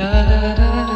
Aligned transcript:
da 0.00 0.22
da 0.22 0.54
da 0.56 0.89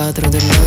4 0.00 0.30
de 0.30 0.59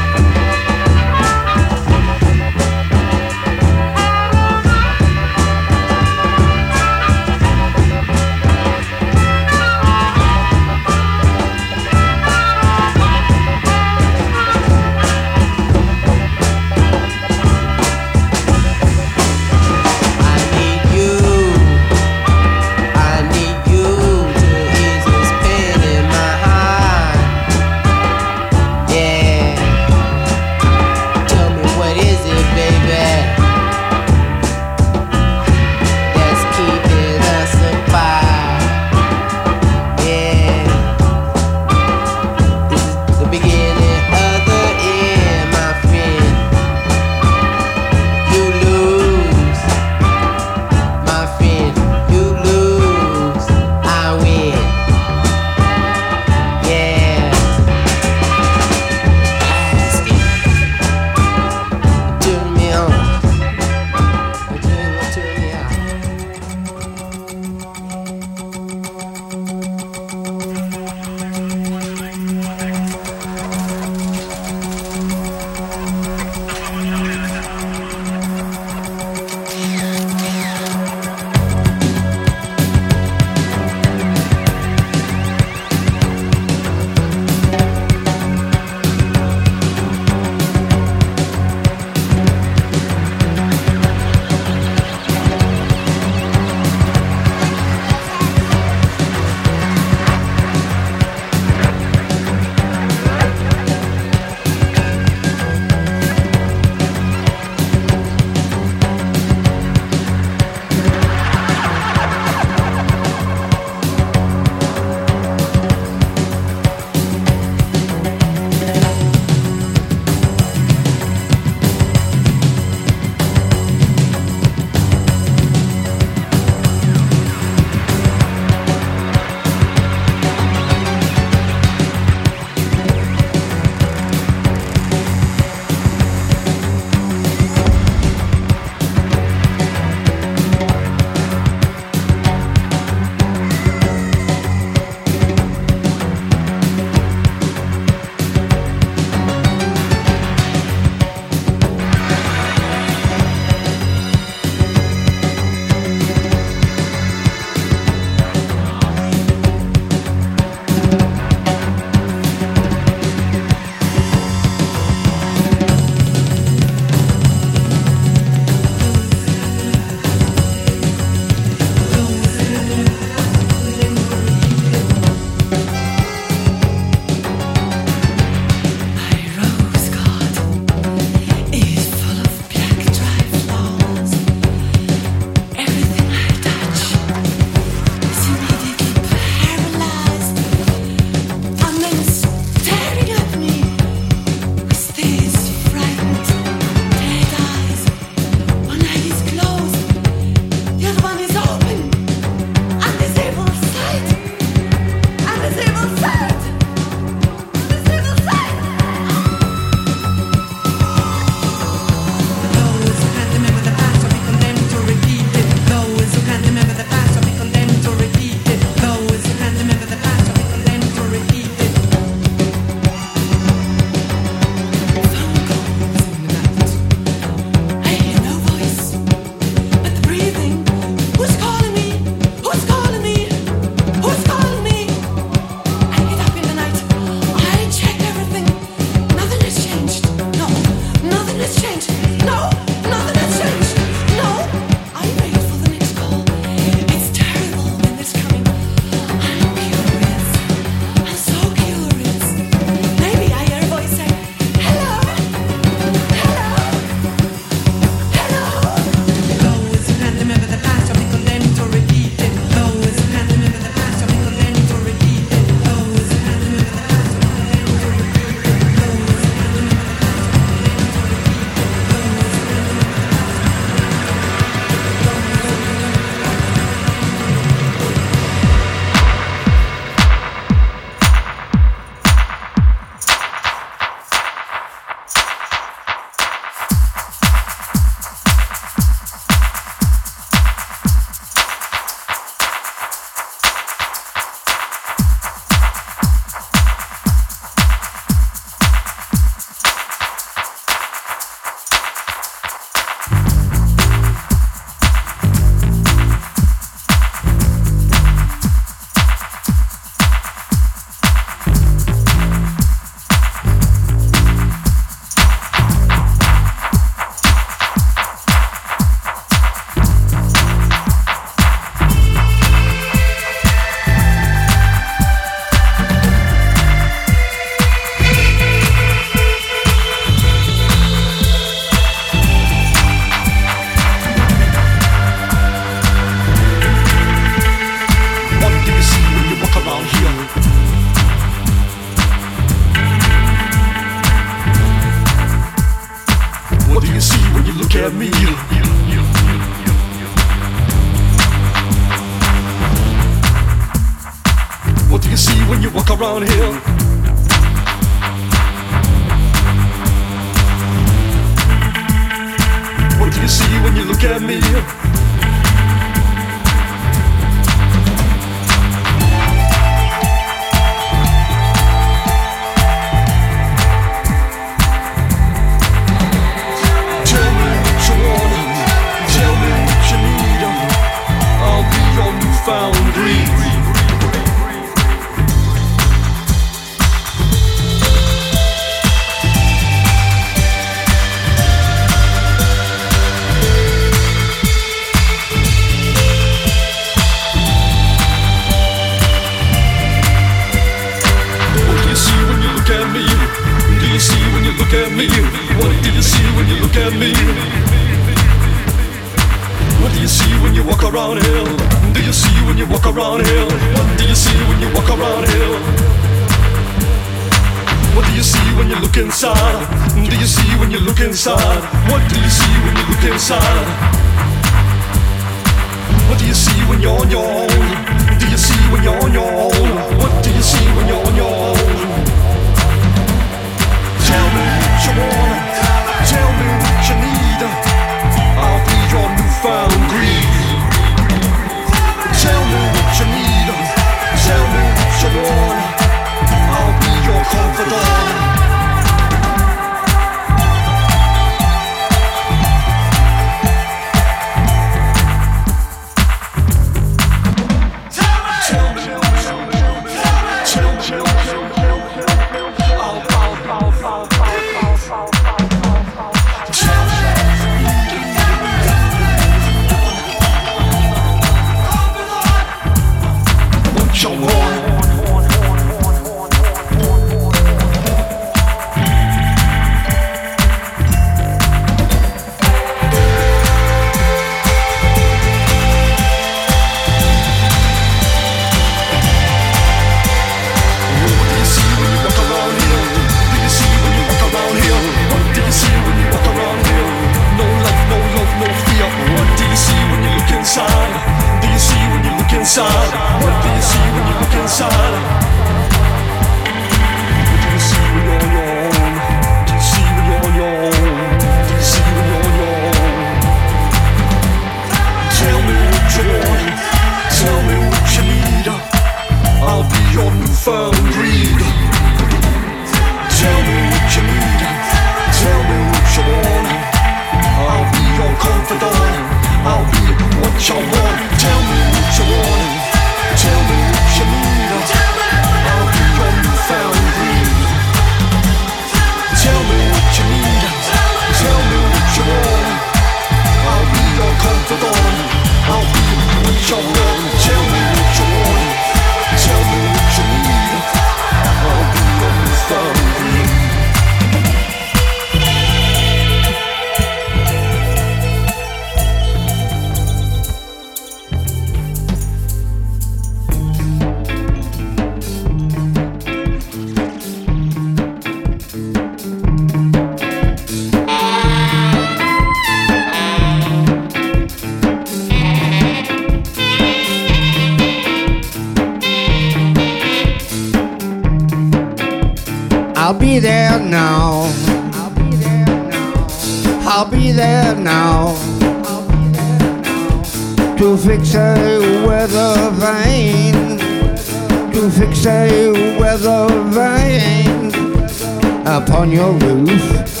upon 598.66 598.90
your 598.90 599.12
roof. 599.12 600.00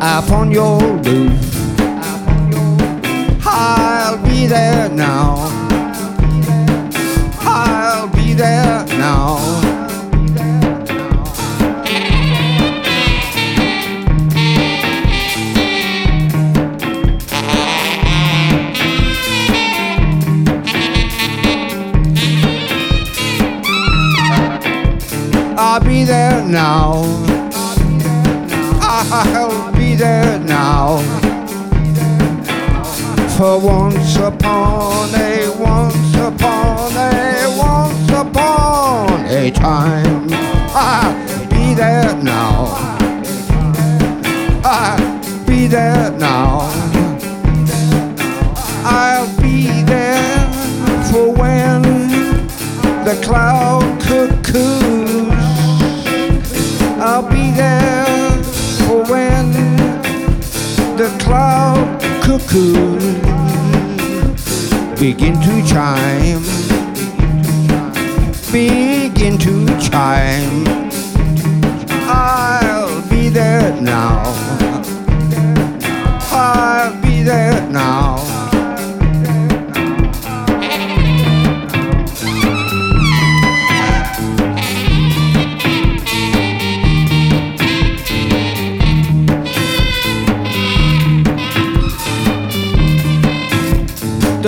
Upon 0.00 0.50
your 0.50 0.78
roof. 0.80 1.37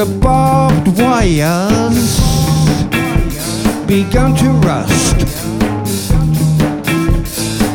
the 0.01 0.18
barbed 0.18 0.88
wires 0.98 2.18
began 3.86 4.34
to 4.34 4.48
rust. 4.66 5.18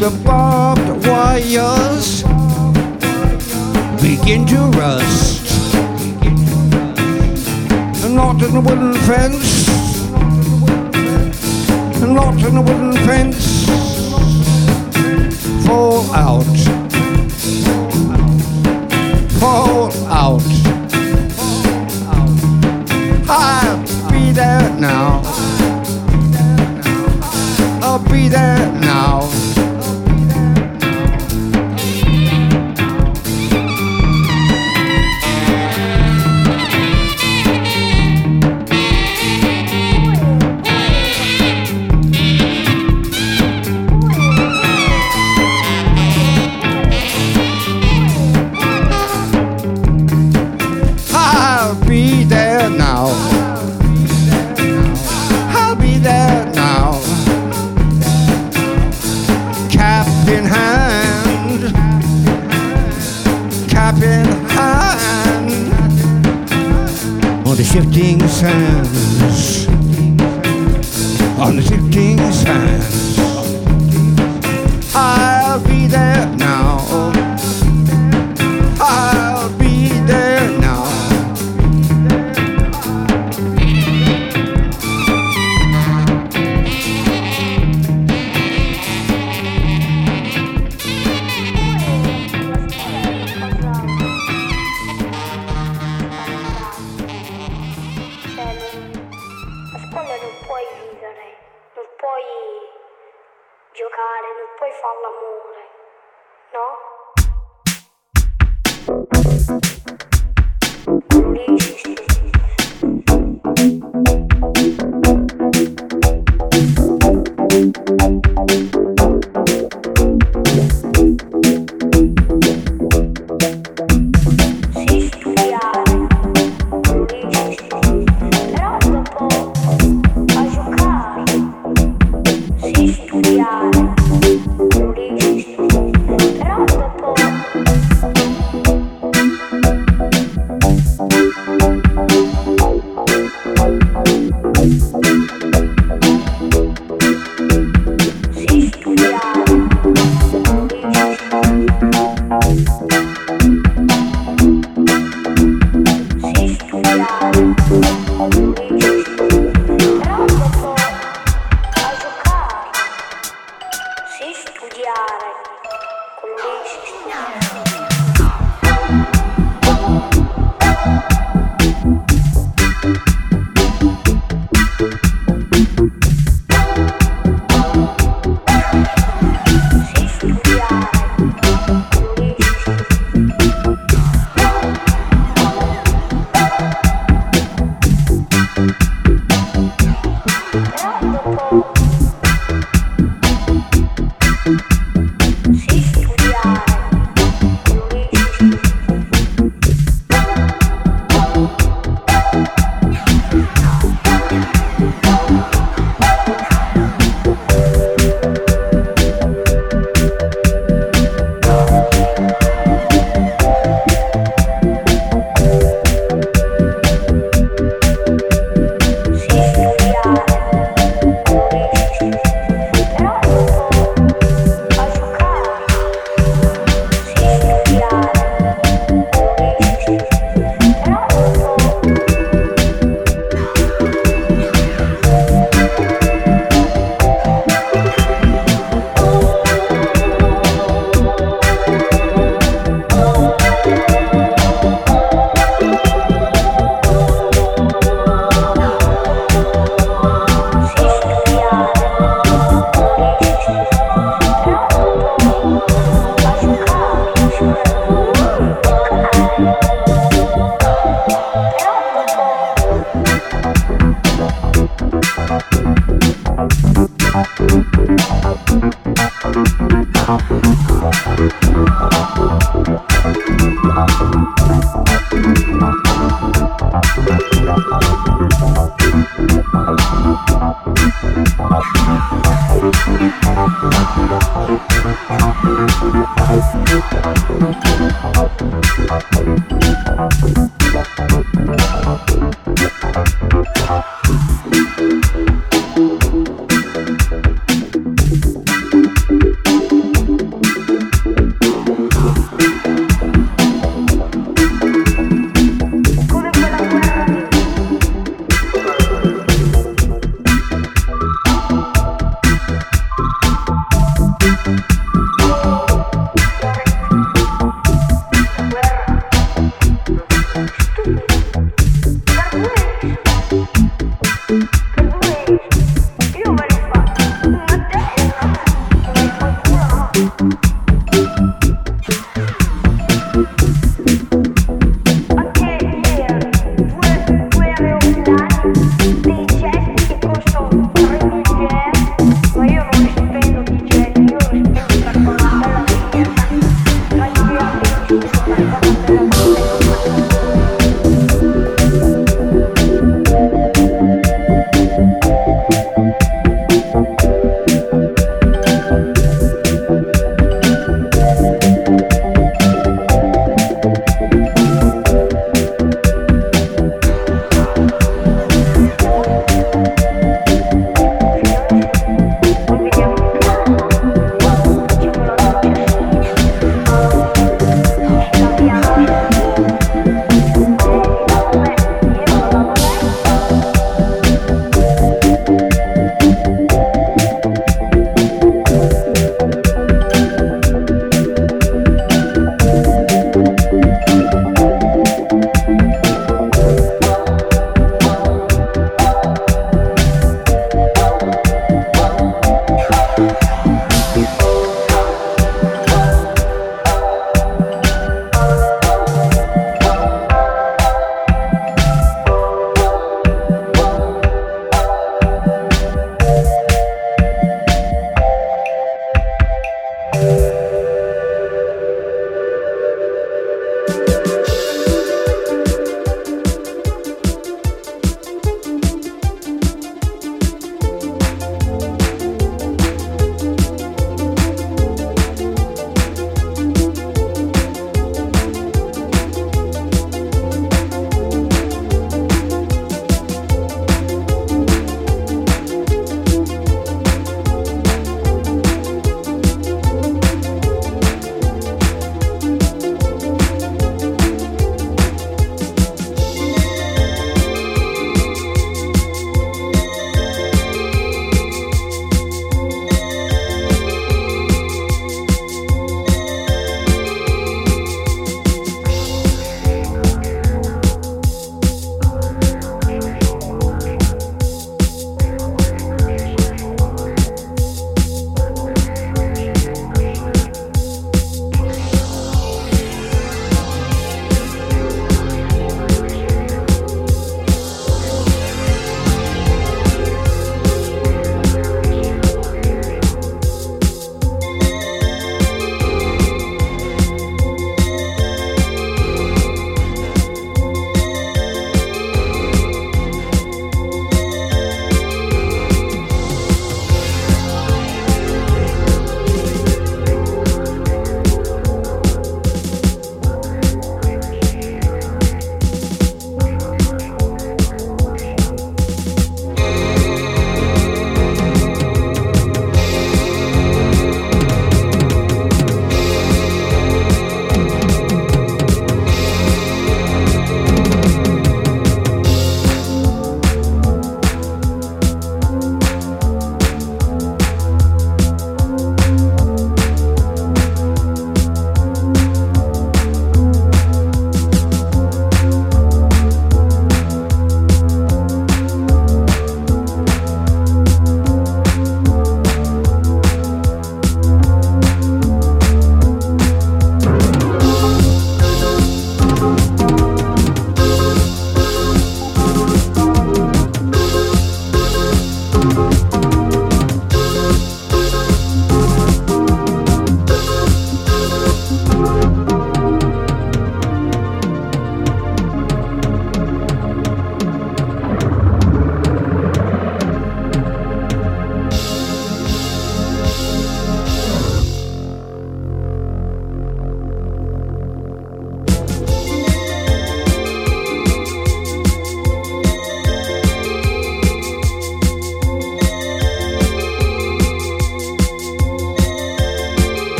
The 0.00 0.10
barbed 0.24 1.06
wires 1.06 2.24
begin 4.02 4.44
to 4.46 4.56
rust. 4.76 5.44
Not 8.10 8.42
in 8.42 8.56
a 8.56 8.60
wooden 8.62 8.94
fence. 9.06 9.68
Not 12.00 12.42
in 12.42 12.56
a 12.56 12.62
wooden 12.62 12.94
fence. 13.06 13.66
Fall 15.64 16.12
out. 16.12 16.57